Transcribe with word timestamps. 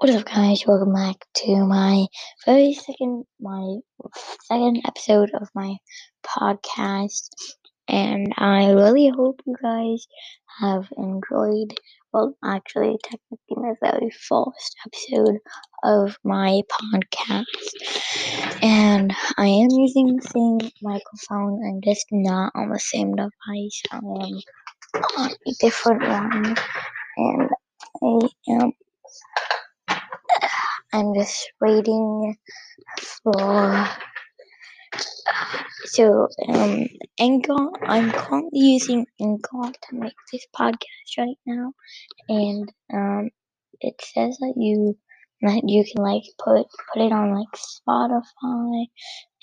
What 0.00 0.08
is 0.08 0.16
up, 0.16 0.24
guys? 0.24 0.64
Welcome 0.66 0.94
back 0.94 1.26
to 1.44 1.56
my 1.66 2.06
very 2.46 2.72
second, 2.72 3.26
my 3.38 3.80
second 4.44 4.80
episode 4.86 5.30
of 5.34 5.50
my 5.54 5.76
podcast, 6.26 7.28
and 7.86 8.32
I 8.38 8.70
really 8.70 9.08
hope 9.14 9.42
you 9.44 9.56
guys 9.62 10.06
have 10.58 10.88
enjoyed. 10.96 11.74
Well, 12.14 12.34
actually, 12.42 12.96
technically, 13.02 13.56
my 13.56 13.74
very 13.82 14.08
first 14.08 14.74
episode 14.86 15.36
of 15.84 16.16
my 16.24 16.62
podcast, 16.72 17.44
and 18.62 19.14
I 19.36 19.48
am 19.48 19.68
using 19.70 20.16
the 20.16 20.22
same 20.22 20.70
microphone 20.80 21.60
and 21.62 21.84
just 21.84 22.06
not 22.10 22.52
on 22.54 22.70
the 22.70 22.78
same 22.78 23.16
device. 23.16 23.82
I 23.92 23.98
am 23.98 24.04
on 24.06 25.30
a 25.46 25.52
different 25.60 26.00
one, 26.00 26.56
and 27.18 27.50
I 28.02 28.28
am 28.48 28.72
I'm 30.92 31.14
just 31.14 31.52
waiting 31.60 32.36
for. 33.22 33.88
So, 35.86 36.28
um, 36.48 36.86
Anchor, 37.18 37.70
I'm 37.84 38.12
currently 38.12 38.60
using 38.60 39.06
Anchor 39.20 39.72
to 39.72 39.96
make 39.96 40.14
this 40.32 40.46
podcast 40.58 41.18
right 41.18 41.38
now, 41.46 41.72
and 42.28 42.72
um, 42.92 43.30
it 43.80 43.94
says 44.02 44.38
that 44.38 44.54
you 44.56 44.96
that 45.42 45.62
you 45.68 45.84
can 45.84 46.02
like 46.04 46.24
put 46.38 46.66
put 46.94 47.02
it 47.02 47.12
on 47.12 47.34
like 47.34 47.48
Spotify 47.56 48.86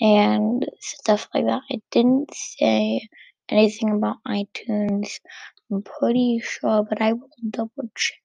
and 0.00 0.66
stuff 0.80 1.28
like 1.34 1.46
that. 1.46 1.62
It 1.70 1.82
didn't 1.90 2.30
say 2.34 3.08
anything 3.48 3.90
about 3.92 4.16
iTunes. 4.26 5.20
I'm 5.72 5.82
pretty 5.82 6.40
sure, 6.44 6.84
but 6.88 7.02
I 7.02 7.14
will 7.14 7.30
double 7.50 7.90
check 7.96 8.18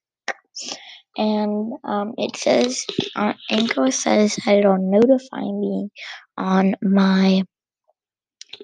and 1.16 1.72
um, 1.84 2.14
it 2.18 2.36
says 2.36 2.86
uh, 3.16 3.34
Anchor 3.50 3.90
says 3.90 4.36
that 4.44 4.56
it'll 4.58 4.78
notify 4.78 5.42
me 5.42 5.90
on 6.36 6.74
my 6.82 7.42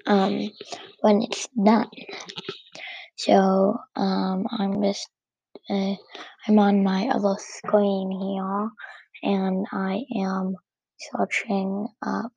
um 0.07 0.49
when 1.01 1.21
it's 1.23 1.47
done. 1.63 1.89
So 3.17 3.77
um, 3.95 4.47
I'm 4.51 4.81
just 4.83 5.07
uh, 5.69 5.95
I'm 6.47 6.59
on 6.59 6.83
my 6.83 7.07
other 7.09 7.35
screen 7.39 8.11
here, 8.11 8.69
and 9.23 9.65
I 9.71 10.03
am 10.17 10.55
searching 10.99 11.87
up, 12.05 12.33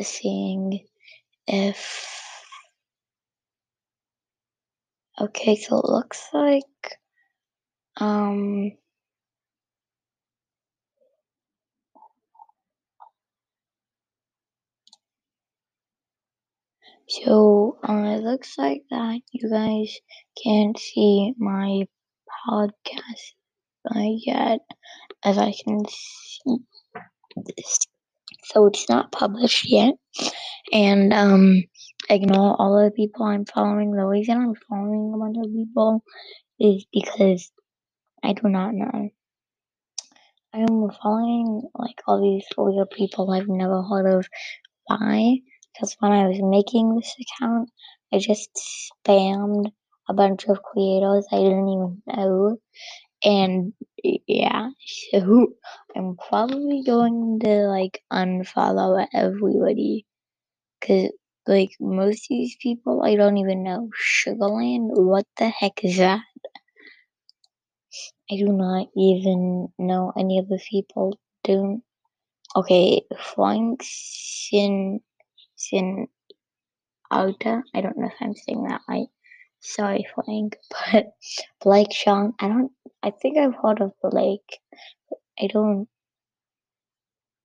seeing 0.00 0.86
if. 1.46 2.14
Okay, 5.20 5.56
so 5.56 5.78
it 5.78 5.84
looks 5.86 6.28
like 6.32 6.64
um 7.98 8.72
So 17.08 17.78
uh, 17.86 18.16
it 18.18 18.22
looks 18.22 18.56
like 18.56 18.84
that 18.90 19.20
you 19.32 19.50
guys 19.50 19.98
can't 20.42 20.78
see 20.78 21.34
my 21.36 21.86
podcast 22.48 23.32
uh, 23.94 24.00
yet, 24.26 24.60
as 25.24 25.38
I 25.38 25.52
can 25.64 25.84
see. 25.88 26.56
So 28.44 28.66
it's 28.66 28.88
not 28.88 29.12
published 29.12 29.70
yet, 29.70 29.94
and 30.72 31.12
um, 31.12 31.62
ignore 32.10 32.60
all 32.60 32.84
the 32.84 32.90
people 32.90 33.24
I'm 33.26 33.44
following. 33.46 33.92
The 33.92 34.04
reason 34.06 34.38
I'm 34.38 34.54
following 34.68 35.12
a 35.14 35.18
bunch 35.18 35.36
of 35.38 35.52
people 35.52 36.02
is 36.60 36.86
because 36.92 37.50
I 38.24 38.34
do 38.34 38.48
not 38.48 38.74
know. 38.74 39.10
I 40.54 40.58
am 40.58 40.90
following 41.02 41.62
like 41.74 42.00
all 42.06 42.22
these 42.22 42.46
weird 42.56 42.90
people 42.90 43.30
I've 43.30 43.48
never 43.48 43.82
heard 43.82 44.18
of. 44.18 44.28
Why? 44.86 45.38
because 45.74 45.96
when 46.00 46.12
I 46.12 46.26
was 46.28 46.40
making 46.42 46.96
this 46.96 47.14
account, 47.20 47.70
I 48.12 48.18
just 48.18 48.50
spammed 49.06 49.70
a 50.08 50.14
bunch 50.14 50.46
of 50.46 50.62
creators 50.62 51.26
I 51.32 51.36
didn't 51.36 51.68
even 51.68 52.02
know. 52.06 52.56
And 53.24 53.72
yeah, 54.26 54.70
so 55.12 55.48
I'm 55.96 56.16
probably 56.28 56.82
going 56.84 57.40
to 57.44 57.68
like 57.68 58.02
unfollow 58.12 59.06
everybody 59.14 60.06
because 60.80 61.12
like 61.46 61.70
most 61.80 62.24
of 62.24 62.28
these 62.30 62.56
people 62.62 63.02
I 63.04 63.16
don't 63.16 63.38
even 63.38 63.64
know. 63.64 63.90
Sugarland, 64.00 64.88
what 64.92 65.26
the 65.38 65.48
heck 65.48 65.84
is 65.84 65.98
that? 65.98 66.22
I 68.30 68.36
do 68.36 68.46
not 68.46 68.88
even 68.96 69.68
know 69.78 70.12
any 70.18 70.38
of 70.38 70.48
the 70.48 70.60
people. 70.70 71.18
Don't 71.44 71.82
okay, 72.56 73.02
Flying 73.20 73.78
Sin 73.82 75.00
Sin 75.56 76.08
Alta. 77.10 77.62
I 77.74 77.82
don't 77.82 77.98
know 77.98 78.08
if 78.08 78.14
I'm 78.20 78.34
saying 78.36 78.64
that 78.64 78.82
right. 78.88 79.08
Sorry, 79.60 80.06
Frank, 80.14 80.56
but 80.92 81.06
Blake 81.62 81.92
Sean. 81.92 82.34
I 82.40 82.48
don't. 82.48 82.72
I 83.02 83.10
think 83.12 83.38
I've 83.38 83.56
heard 83.62 83.80
of 83.82 83.92
Blake. 84.02 84.60
I 85.40 85.48
don't. 85.48 85.88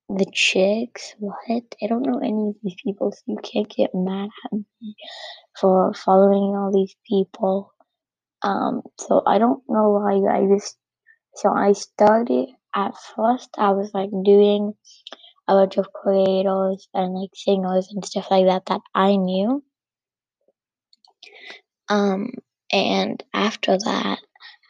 The 0.09 0.27
chicks. 0.33 1.15
What? 1.19 1.63
I 1.83 1.87
don't 1.87 2.05
know 2.05 2.19
any 2.19 2.49
of 2.49 2.55
these 2.63 2.75
people, 2.83 3.11
so 3.11 3.19
you 3.27 3.37
can't 3.43 3.69
get 3.69 3.91
mad 3.95 4.29
at 4.45 4.53
me 4.53 4.95
for 5.59 5.93
following 5.93 6.55
all 6.55 6.71
these 6.73 6.95
people. 7.09 7.73
Um. 8.43 8.83
So 8.99 9.23
I 9.27 9.39
don't 9.39 9.63
know 9.69 9.89
why 9.91 10.15
I 10.37 10.47
just. 10.55 10.77
So 11.35 11.51
I 11.53 11.73
started 11.73 12.49
at 12.75 12.93
first. 13.15 13.49
I 13.57 13.71
was 13.71 13.91
like 13.93 14.11
doing 14.25 14.73
a 15.49 15.53
bunch 15.55 15.77
of 15.77 15.93
creators 15.93 16.87
and 16.93 17.15
like 17.15 17.31
singers 17.35 17.89
and 17.91 18.05
stuff 18.05 18.31
like 18.31 18.47
that 18.47 18.65
that 18.67 18.81
I 18.95 19.17
knew. 19.17 19.63
Um, 21.89 22.31
and 22.71 23.23
after 23.33 23.77
that, 23.77 24.19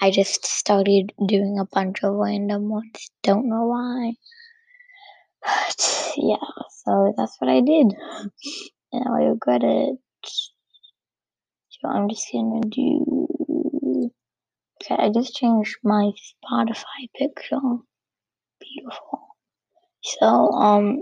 I 0.01 0.11
just 0.11 0.45
started 0.45 1.13
doing 1.28 1.59
a 1.59 1.66
bunch 1.66 2.03
of 2.03 2.13
random 2.16 2.69
ones. 2.69 3.11
Don't 3.23 3.50
know 3.50 3.66
why. 3.67 4.13
But 5.44 6.13
yeah, 6.17 6.63
so 6.85 7.13
that's 7.17 7.38
what 7.40 7.50
I 7.51 7.61
did. 7.61 7.94
And 8.94 9.05
I 9.07 9.25
regret 9.25 9.63
it. 9.63 9.97
So 11.69 11.90
I'm 11.90 12.09
just 12.09 12.28
gonna 12.34 12.61
do. 12.61 13.28
Okay, 14.84 14.96
I 15.02 15.10
just 15.10 15.34
changed 15.36 15.78
my 15.84 16.12
Spotify 16.12 17.08
picture. 17.18 17.59
Beautiful. 18.59 19.38
So, 20.03 20.26
um, 20.52 21.00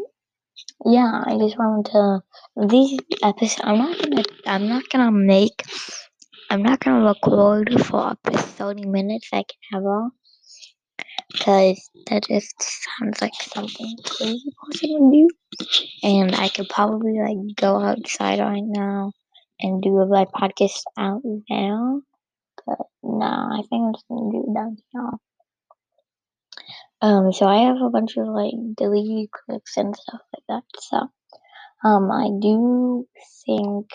yeah, 0.86 1.24
I 1.26 1.38
just 1.40 1.58
wanted 1.58 1.92
to 1.92 2.22
these 2.68 3.00
episodes. 3.24 3.62
I'm 3.64 3.78
not 3.80 3.98
gonna. 3.98 4.24
I'm 4.46 4.68
not 4.70 4.90
gonna 4.90 5.12
make. 5.12 5.64
I'm 6.50 6.62
not 6.62 6.80
gonna 6.80 7.06
record 7.06 7.74
for 7.86 8.08
up 8.08 8.20
to 8.24 8.38
thirty 8.38 8.86
minutes 8.86 9.30
like 9.34 9.54
ever, 9.74 10.10
because 11.32 11.90
that 12.08 12.26
just 12.28 12.54
sounds 12.60 13.22
like 13.22 13.34
something 13.42 13.98
crazy 14.06 14.52
person 14.64 15.12
do. 15.12 15.28
And 16.04 16.36
I 16.36 16.50
could 16.50 16.70
probably 16.70 17.20
like 17.20 17.56
go 17.56 17.80
outside 17.80 18.40
right 18.40 18.64
now 18.64 19.14
and 19.60 19.82
do 19.82 20.06
my 20.10 20.26
podcast 20.26 20.84
out 20.98 21.22
there. 21.50 22.02
No, 23.04 23.26
I 23.26 23.62
think 23.70 23.84
I'm 23.84 23.94
just 23.94 24.08
gonna 24.08 24.32
do 24.32 24.46
it 24.48 24.54
down 24.54 24.78
here. 24.92 25.10
Um, 27.02 27.34
so 27.34 27.48
I 27.48 27.66
have 27.66 27.82
a 27.82 27.90
bunch 27.90 28.18
of 28.18 28.28
like 28.28 28.54
deleted 28.78 29.30
clips 29.32 29.78
and 29.78 29.96
stuff 29.96 30.22
like 30.34 30.44
that. 30.50 30.64
So, 30.80 31.10
um, 31.84 32.12
I 32.12 32.30
do 32.40 33.08
think 33.46 33.90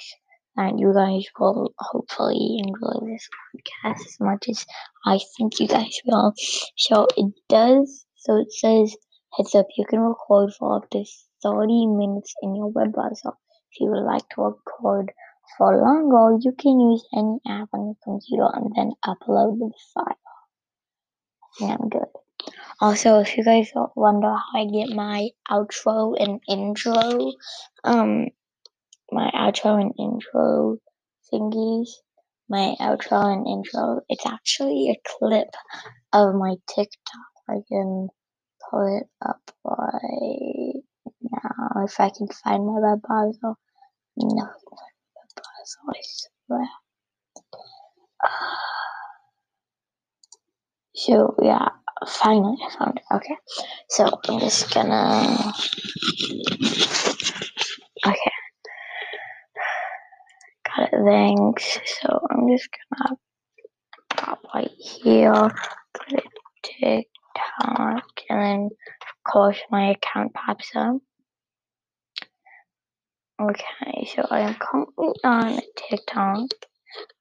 that 0.57 0.79
you 0.79 0.93
guys 0.93 1.25
will 1.39 1.73
hopefully 1.79 2.59
enjoy 2.59 3.07
this 3.07 3.29
podcast 3.55 4.01
as 4.07 4.17
much 4.21 4.49
as 4.49 4.67
I 5.05 5.21
think 5.37 5.61
you 5.61 5.69
guys 5.69 6.01
will. 6.05 6.35
So 6.77 7.07
it 7.17 7.33
does. 7.49 8.07
So 8.17 8.39
it 8.39 8.53
says 8.53 8.97
heads 9.37 9.55
up. 9.55 9.67
You 9.77 9.85
can 9.89 10.01
record 10.01 10.53
for 10.55 10.77
up 10.77 10.91
to 10.91 11.05
thirty 11.43 11.87
minutes 11.87 12.35
in 12.43 12.57
your 12.57 12.69
web 12.69 12.93
browser. 12.93 13.35
If 13.71 13.81
you 13.81 13.91
would 13.91 14.05
like 14.05 14.29
to 14.31 14.43
record 14.43 15.13
for 15.57 15.77
longer, 15.77 16.39
you 16.41 16.53
can 16.53 16.79
use 16.81 17.07
any 17.15 17.39
app 17.47 17.69
on 17.73 17.87
your 17.87 17.97
computer 18.03 18.49
and 18.55 18.75
then 18.75 18.93
upload 19.05 19.59
the 19.59 19.71
file. 19.95 20.17
And 21.61 21.73
I'm 21.73 21.89
good. 21.89 22.09
Also, 22.81 23.21
if 23.21 23.37
you 23.37 23.45
guys 23.45 23.71
wonder 23.95 24.29
how 24.29 24.61
I 24.61 24.67
get 24.67 24.91
my 24.95 25.31
outro 25.51 26.15
and 26.19 26.41
intro, 26.49 27.33
um, 27.85 28.27
my 29.11 29.31
outro 29.35 29.81
and 29.81 29.95
intro 29.99 30.77
thingies, 31.33 31.89
my 32.49 32.75
outro 32.81 33.33
and 33.33 33.47
intro, 33.47 34.01
it's 34.09 34.27
actually 34.27 34.91
a 34.91 35.01
clip 35.09 35.49
of 36.13 36.35
my 36.35 36.57
TikTok. 36.69 37.31
I 37.49 37.63
can 37.69 38.09
pull 38.71 38.99
it 38.99 39.09
up 39.25 39.41
right 39.65 40.83
now 41.23 41.85
if 41.85 41.99
I 41.99 42.11
can 42.11 42.29
find 42.29 42.67
my 42.67 42.81
web 42.81 43.03
browser. 43.03 43.55
No, 44.19 44.49
So 50.95 51.35
yeah, 51.43 51.69
finally 52.07 52.57
I 52.67 52.71
found 52.79 52.97
it. 52.99 53.05
Okay, 53.15 53.37
so 53.91 54.09
I'm 54.29 54.41
just 54.41 54.73
gonna. 54.73 55.53
Okay, 58.07 58.33
got 60.67 60.93
it. 60.93 61.05
Thanks. 61.05 61.79
So 62.01 62.21
I'm 62.31 62.49
just 62.49 62.69
gonna 62.99 63.17
pop 64.17 64.41
right 64.55 64.71
here, 64.79 65.33
put 65.95 66.13
it 66.13 66.25
TikTok, 66.65 68.05
and 68.31 68.41
then 68.43 68.71
of 68.71 69.33
course 69.33 69.59
my 69.71 69.91
account 69.91 70.35
pops 70.35 70.71
up. 70.77 70.97
Okay, 73.39 74.09
so 74.17 74.27
I 74.31 74.41
am 74.41 74.55
currently 74.55 75.13
on 75.23 75.61
TikTok. 75.77 76.49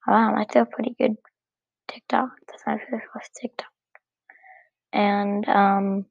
Wow, 0.07 0.33
that's 0.37 0.55
a 0.55 0.63
pretty 0.65 0.95
good 0.97 1.17
TikTok. 1.89 2.29
That's 2.47 2.63
my 2.65 2.77
first 3.11 3.31
TikTok. 3.41 3.67
And 4.93 5.47
um 5.49 6.05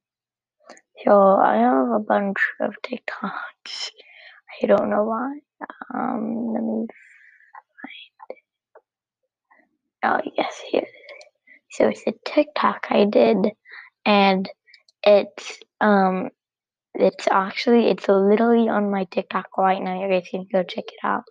so 1.03 1.37
I 1.37 1.57
have 1.57 1.89
a 1.89 2.01
bunch 2.01 2.37
of 2.61 2.75
TikToks. 2.83 3.93
I 4.63 4.67
don't 4.67 4.91
know 4.91 5.05
why. 5.05 5.39
Um 5.95 6.53
let 6.53 6.63
me 6.63 6.87
find 7.81 8.29
it. 8.29 8.37
Oh 10.05 10.21
yes, 10.37 10.61
here. 10.71 10.87
So 11.71 11.89
it's 11.89 12.07
a 12.07 12.13
TikTok 12.27 12.89
I 12.91 13.07
did 13.07 13.39
and 14.05 14.51
it's 15.03 15.59
um 15.81 16.29
it's 16.95 17.27
actually 17.31 17.89
it's 17.89 18.09
literally 18.09 18.69
on 18.69 18.91
my 18.91 19.05
TikTok 19.11 19.57
right 19.59 19.83
now. 19.83 20.01
You 20.01 20.09
guys 20.09 20.29
can 20.31 20.47
go 20.53 20.63
check 20.63 20.85
it 20.87 21.05
out. 21.05 21.25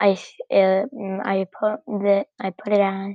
I 0.00 0.18
uh, 0.52 0.84
I 1.24 1.46
put 1.58 1.80
the 1.86 2.24
I 2.40 2.50
put 2.50 2.72
it 2.72 2.80
as 2.80 3.14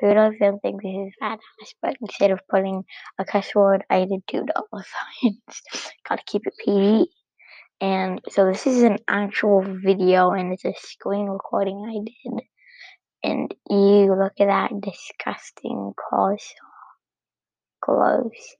who 0.00 0.14
doesn't 0.14 0.60
think 0.60 0.82
this 0.82 0.90
is 0.90 1.14
badass? 1.22 1.74
But 1.80 1.96
instead 2.00 2.30
of 2.30 2.40
putting 2.48 2.82
a 3.18 3.24
cuss 3.24 3.54
word, 3.54 3.84
I 3.88 4.00
did 4.04 4.22
two 4.26 4.44
dollar 4.44 4.84
signs. 5.22 5.62
Gotta 6.08 6.22
keep 6.26 6.42
it 6.46 6.54
PG. 6.64 7.06
And 7.80 8.20
so 8.30 8.46
this 8.46 8.66
is 8.66 8.82
an 8.84 8.98
actual 9.08 9.62
video, 9.62 10.30
and 10.30 10.52
it's 10.52 10.64
a 10.64 10.72
screen 10.78 11.26
recording 11.26 11.84
I 11.84 11.98
did. 12.04 12.44
And 13.24 13.54
you 13.68 14.14
look 14.14 14.34
at 14.40 14.46
that 14.46 14.80
disgusting 14.80 15.92
close. 15.96 16.52
Close. 17.80 18.56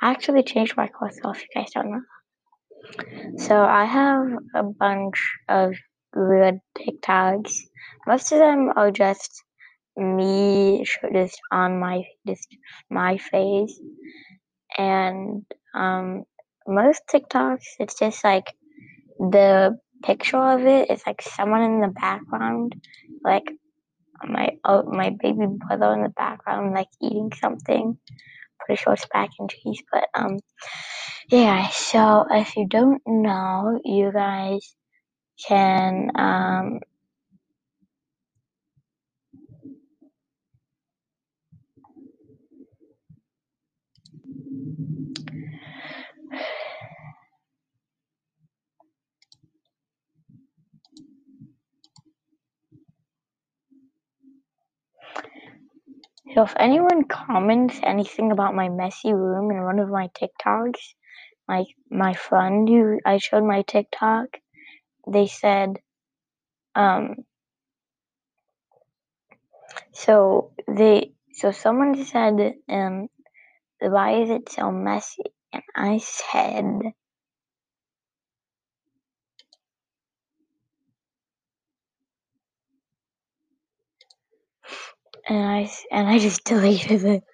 I 0.00 0.10
actually 0.10 0.42
changed 0.42 0.76
my 0.76 0.88
clothes 0.88 1.20
off. 1.24 1.40
You 1.40 1.48
guys 1.54 1.70
don't 1.72 1.90
know. 1.90 2.02
So 3.38 3.62
I 3.62 3.84
have 3.84 4.26
a 4.54 4.62
bunch 4.62 5.20
of 5.48 5.74
weird 6.14 6.60
TikToks. 6.78 7.56
Most 8.06 8.32
of 8.32 8.38
them 8.38 8.72
are 8.76 8.90
just 8.90 9.42
me 9.96 10.84
just 11.12 11.40
on 11.52 11.78
my 11.78 12.02
just 12.26 12.48
my 12.90 13.16
face 13.16 13.80
and 14.76 15.44
um 15.74 16.24
most 16.66 17.02
TikToks 17.08 17.62
it's 17.78 17.98
just 17.98 18.24
like 18.24 18.52
the 19.18 19.78
picture 20.02 20.36
of 20.36 20.66
it 20.66 20.90
is 20.90 21.02
like 21.06 21.22
someone 21.22 21.62
in 21.62 21.80
the 21.80 21.88
background 21.88 22.74
like 23.22 23.44
my 24.26 24.50
oh, 24.64 24.82
my 24.82 25.10
baby 25.10 25.46
brother 25.46 25.92
in 25.94 26.02
the 26.02 26.08
background 26.08 26.74
like 26.74 26.88
eating 27.00 27.30
something 27.40 27.96
pretty 28.64 28.80
sure 28.82 28.94
it's 28.94 29.06
mac 29.14 29.30
and 29.38 29.50
cheese 29.50 29.82
but 29.92 30.04
um 30.14 30.38
yeah 31.30 31.68
so 31.70 32.24
if 32.30 32.56
you 32.56 32.66
don't 32.68 33.02
know 33.06 33.80
you 33.84 34.12
guys 34.12 34.74
can 35.48 36.10
um 36.16 36.80
So 56.34 56.42
if 56.42 56.54
anyone 56.58 57.04
comments 57.04 57.78
anything 57.82 58.32
about 58.32 58.56
my 58.56 58.68
messy 58.68 59.12
room 59.14 59.50
in 59.52 59.62
one 59.62 59.78
of 59.78 59.88
my 59.88 60.08
TikToks, 60.08 60.80
like 61.48 61.68
my 61.90 62.14
friend 62.14 62.68
who 62.68 62.98
I 63.06 63.18
showed 63.18 63.44
my 63.44 63.62
TikTok, 63.62 64.26
they 65.06 65.28
said, 65.28 65.76
um, 66.74 67.16
so 69.92 70.52
they, 70.66 71.12
so 71.34 71.52
someone 71.52 72.04
said, 72.04 72.54
um, 72.68 73.08
why 73.80 74.22
is 74.22 74.30
it 74.30 74.48
so 74.50 74.72
messy? 74.72 75.24
And 75.52 75.62
I 75.76 75.98
said, 75.98 76.80
and 85.28 85.44
I 85.44 85.70
and 85.92 86.08
I 86.08 86.18
just 86.18 86.44
deleted 86.46 87.04
it. 87.04 87.24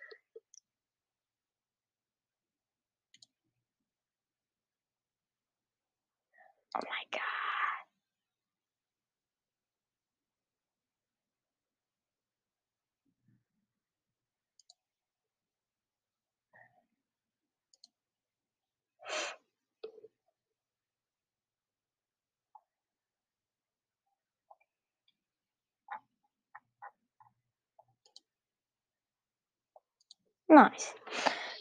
Oh 6.76 6.80
my 6.82 7.04
god. 7.12 7.20
Nice. 30.50 30.92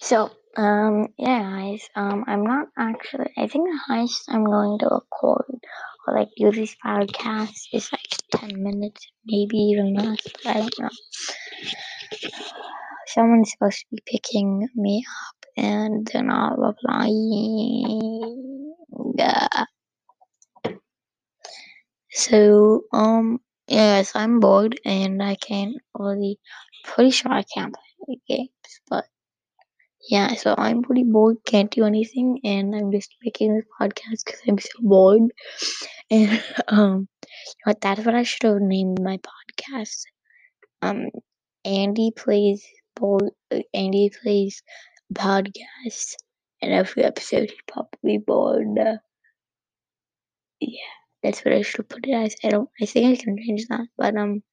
So, 0.01 0.31
um, 0.57 1.07
yeah, 1.17 1.41
guys, 1.43 1.87
um, 1.95 2.23
I'm 2.27 2.43
not 2.43 2.67
actually, 2.77 3.31
I 3.37 3.47
think 3.47 3.69
the 3.69 3.79
highest 3.87 4.23
I'm 4.29 4.43
going 4.45 4.79
to 4.79 4.85
record 4.87 5.45
or 6.07 6.13
like 6.15 6.29
do 6.37 6.51
this 6.51 6.75
podcast 6.85 7.53
is 7.73 7.91
like 7.91 8.01
10 8.35 8.61
minutes, 8.63 9.07
maybe 9.25 9.57
even 9.57 9.93
less, 9.95 10.19
but 10.43 10.55
I 10.55 10.59
don't 10.61 10.79
know. 10.79 10.89
Someone's 13.07 13.51
supposed 13.51 13.79
to 13.79 13.85
be 13.91 14.01
picking 14.05 14.67
me 14.75 15.03
up 15.27 15.45
and 15.57 16.07
they're 16.07 16.23
not 16.23 16.57
replying. 16.59 18.73
So, 22.11 22.83
um, 22.93 23.39
yes, 23.67 24.11
I'm 24.15 24.39
bored 24.39 24.79
and 24.85 25.21
I 25.23 25.35
can't 25.35 25.75
really, 25.97 26.39
pretty 26.83 27.09
sure 27.11 27.31
I 27.31 27.43
can't 27.43 27.73
play 27.73 27.83
games, 28.27 28.49
but 28.89 29.05
yeah, 30.07 30.33
so 30.35 30.55
I'm 30.57 30.81
pretty 30.81 31.03
bored, 31.03 31.37
can't 31.45 31.69
do 31.71 31.83
anything, 31.85 32.39
and 32.43 32.73
I'm 32.73 32.91
just 32.91 33.15
making 33.23 33.55
this 33.55 33.65
podcast 33.79 34.25
because 34.25 34.41
I'm 34.47 34.57
so 34.57 34.69
bored. 34.79 35.21
And 36.09 36.43
um, 36.67 37.07
you 37.31 37.73
know? 37.73 37.75
That's 37.81 38.05
what 38.05 38.15
I 38.15 38.23
should 38.23 38.43
have 38.43 38.61
named 38.61 39.01
my 39.01 39.19
podcast. 39.19 40.03
Um, 40.81 41.09
Andy 41.65 42.11
plays 42.15 42.65
board. 42.95 43.31
Andy 43.73 44.09
plays 44.21 44.63
podcast, 45.13 46.15
and 46.61 46.71
every 46.73 47.03
episode 47.03 47.49
he's 47.49 47.59
probably 47.67 48.17
bored. 48.17 48.77
Uh, 48.79 48.97
yeah, 50.61 50.93
that's 51.23 51.43
what 51.43 51.53
I 51.53 51.61
should 51.61 51.89
put 51.89 52.07
it 52.07 52.13
as. 52.13 52.35
I 52.43 52.49
don't. 52.49 52.69
I 52.81 52.85
think 52.85 53.19
I 53.19 53.21
can 53.21 53.37
change 53.37 53.67
that, 53.67 53.87
but 53.97 54.15
um. 54.15 54.43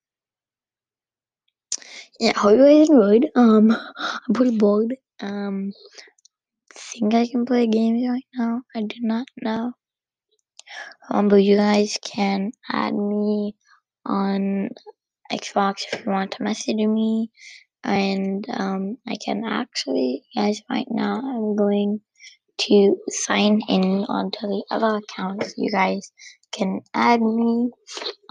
Yeah, 2.20 2.32
hope 2.38 2.52
you 2.58 2.64
guys 2.64 2.88
enjoyed. 2.88 3.28
Um, 3.36 3.70
I'm 3.72 4.34
pretty 4.34 4.56
bored. 4.58 4.96
Um, 5.20 5.72
think 6.74 7.14
I 7.14 7.26
can 7.28 7.46
play 7.46 7.66
games 7.68 8.08
right 8.08 8.26
now. 8.36 8.62
I 8.74 8.82
do 8.82 8.96
not 9.00 9.26
know. 9.42 9.72
Um, 11.10 11.28
but 11.28 11.38
you 11.44 11.56
guys 11.56 11.98
can 12.04 12.52
add 12.70 12.94
me 12.94 13.56
on 14.06 14.70
Xbox 15.32 15.84
if 15.92 16.04
you 16.06 16.12
want 16.12 16.32
to 16.32 16.44
message 16.44 16.76
me. 16.76 17.30
And 17.84 18.46
um, 18.50 18.98
I 19.08 19.16
can 19.24 19.44
actually, 19.46 20.24
guys, 20.36 20.62
right 20.70 20.86
now 20.90 21.20
I'm 21.24 21.56
going 21.56 22.00
to 22.58 22.96
sign 23.08 23.62
in 23.68 24.04
onto 24.08 24.46
the 24.46 24.64
other 24.70 24.98
accounts. 24.98 25.54
You 25.58 25.70
guys 25.70 26.12
can 26.52 26.80
add 26.94 27.20
me 27.22 27.70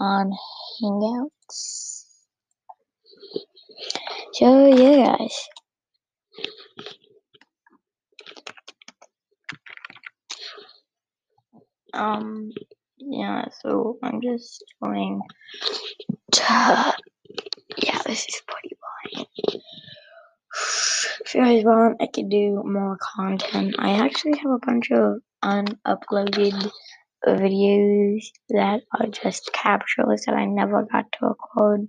on 0.00 0.32
Hangouts. 0.82 1.95
So 4.32 4.66
yeah, 4.66 5.16
guys. 5.16 5.34
Um, 11.92 12.50
yeah, 12.98 13.46
so 13.62 13.98
I'm 14.02 14.20
just 14.20 14.62
going 14.82 15.20
to, 16.32 16.94
yeah, 17.78 18.02
this 18.04 18.26
is 18.26 18.42
pretty 18.46 18.76
boring. 19.14 19.26
If 21.24 21.34
you 21.34 21.40
guys 21.40 21.64
want, 21.64 21.96
I 22.00 22.06
could 22.06 22.28
do 22.28 22.62
more 22.64 22.98
content. 23.00 23.76
I 23.78 24.04
actually 24.04 24.38
have 24.38 24.50
a 24.52 24.58
bunch 24.66 24.90
of 24.90 25.20
unuploaded 25.42 26.70
videos 27.26 28.26
that 28.50 28.82
are 28.98 29.06
just 29.06 29.52
captures 29.52 30.24
that 30.26 30.34
I 30.34 30.44
never 30.44 30.86
got 30.90 31.10
to 31.12 31.26
record. 31.26 31.88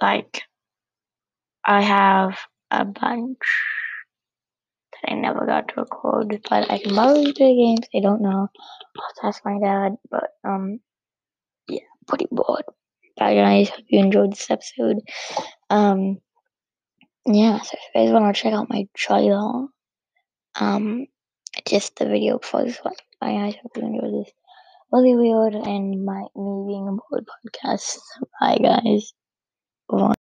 Like, 0.00 0.42
I 1.64 1.82
have 1.82 2.38
a 2.70 2.84
bunch 2.84 3.38
that 4.92 5.12
I 5.12 5.14
never 5.14 5.46
got 5.46 5.68
to 5.68 5.80
record, 5.80 6.40
but 6.48 6.70
I 6.70 6.78
can 6.78 6.94
borrow 6.94 7.14
these 7.14 7.34
games. 7.34 7.86
I 7.94 8.00
don't 8.00 8.22
know. 8.22 8.48
I'll 8.96 9.28
ask 9.28 9.44
my 9.44 9.58
dad, 9.60 9.96
but 10.10 10.30
um, 10.44 10.80
yeah, 11.68 11.80
pretty 12.06 12.26
bored. 12.30 12.64
Bye 13.16 13.34
guys, 13.34 13.68
hope 13.68 13.84
you 13.88 13.98
enjoyed 13.98 14.32
this 14.32 14.50
episode. 14.50 14.98
Um, 15.68 16.18
yeah, 17.26 17.60
so 17.60 17.74
if 17.74 17.80
you 17.94 18.00
guys 18.00 18.12
want 18.12 18.34
to 18.34 18.42
check 18.42 18.54
out 18.54 18.70
my 18.70 18.86
trailer, 18.96 19.66
um, 20.58 21.06
just 21.66 21.96
the 21.96 22.06
video 22.06 22.38
before 22.38 22.64
this 22.64 22.78
one. 22.78 22.94
Bye 23.20 23.32
guys, 23.32 23.54
hope 23.62 23.76
you 23.76 23.82
enjoyed 23.82 24.24
this 24.24 24.32
really 24.92 25.14
weird 25.14 25.54
and 25.54 26.04
my 26.04 26.22
me 26.34 26.64
being 26.66 26.88
a 26.88 26.92
bored 26.92 27.26
podcast. 27.28 27.98
Bye 28.40 28.58
guys. 28.58 29.12
Bye. 29.90 30.19